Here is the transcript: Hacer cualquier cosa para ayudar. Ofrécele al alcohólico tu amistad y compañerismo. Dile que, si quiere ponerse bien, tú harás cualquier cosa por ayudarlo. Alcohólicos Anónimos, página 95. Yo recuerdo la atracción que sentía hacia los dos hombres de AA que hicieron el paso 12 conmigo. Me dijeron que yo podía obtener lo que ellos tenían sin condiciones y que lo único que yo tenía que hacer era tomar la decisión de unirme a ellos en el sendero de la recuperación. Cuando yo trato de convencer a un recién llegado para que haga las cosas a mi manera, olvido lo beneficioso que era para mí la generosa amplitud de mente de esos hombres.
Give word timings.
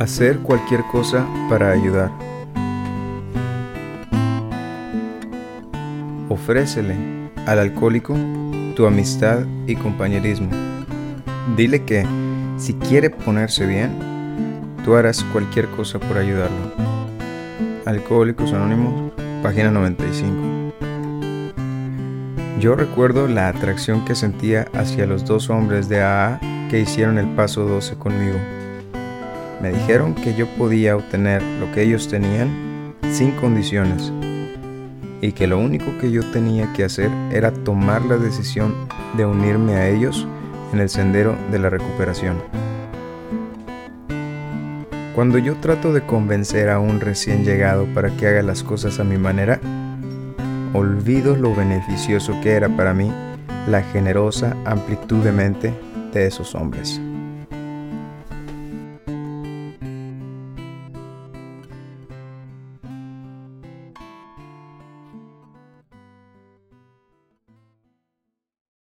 Hacer 0.00 0.38
cualquier 0.38 0.82
cosa 0.84 1.26
para 1.50 1.72
ayudar. 1.72 2.10
Ofrécele 6.30 6.96
al 7.44 7.58
alcohólico 7.58 8.16
tu 8.74 8.86
amistad 8.86 9.40
y 9.66 9.76
compañerismo. 9.76 10.48
Dile 11.54 11.84
que, 11.84 12.06
si 12.56 12.72
quiere 12.72 13.10
ponerse 13.10 13.66
bien, 13.66 13.90
tú 14.86 14.94
harás 14.94 15.22
cualquier 15.22 15.68
cosa 15.68 15.98
por 15.98 16.16
ayudarlo. 16.16 16.72
Alcohólicos 17.84 18.54
Anónimos, 18.54 19.12
página 19.42 19.70
95. 19.70 20.72
Yo 22.58 22.74
recuerdo 22.74 23.28
la 23.28 23.48
atracción 23.48 24.06
que 24.06 24.14
sentía 24.14 24.66
hacia 24.72 25.04
los 25.04 25.26
dos 25.26 25.50
hombres 25.50 25.90
de 25.90 26.00
AA 26.00 26.40
que 26.70 26.80
hicieron 26.80 27.18
el 27.18 27.26
paso 27.34 27.66
12 27.66 27.96
conmigo. 27.96 28.38
Me 29.60 29.70
dijeron 29.70 30.14
que 30.14 30.34
yo 30.34 30.46
podía 30.56 30.96
obtener 30.96 31.42
lo 31.60 31.70
que 31.72 31.82
ellos 31.82 32.08
tenían 32.08 32.94
sin 33.12 33.32
condiciones 33.32 34.10
y 35.20 35.32
que 35.32 35.46
lo 35.46 35.58
único 35.58 35.98
que 35.98 36.10
yo 36.10 36.22
tenía 36.30 36.72
que 36.72 36.84
hacer 36.84 37.10
era 37.30 37.52
tomar 37.52 38.02
la 38.06 38.16
decisión 38.16 38.74
de 39.16 39.26
unirme 39.26 39.74
a 39.74 39.88
ellos 39.88 40.26
en 40.72 40.80
el 40.80 40.88
sendero 40.88 41.36
de 41.50 41.58
la 41.58 41.68
recuperación. 41.68 42.36
Cuando 45.14 45.36
yo 45.36 45.56
trato 45.56 45.92
de 45.92 46.02
convencer 46.02 46.70
a 46.70 46.78
un 46.78 47.00
recién 47.00 47.44
llegado 47.44 47.84
para 47.94 48.08
que 48.10 48.28
haga 48.28 48.42
las 48.42 48.62
cosas 48.62 48.98
a 49.00 49.04
mi 49.04 49.18
manera, 49.18 49.60
olvido 50.72 51.36
lo 51.36 51.54
beneficioso 51.54 52.34
que 52.42 52.52
era 52.52 52.68
para 52.68 52.94
mí 52.94 53.12
la 53.68 53.82
generosa 53.82 54.56
amplitud 54.64 55.22
de 55.22 55.32
mente 55.32 55.74
de 56.14 56.26
esos 56.26 56.54
hombres. 56.54 57.00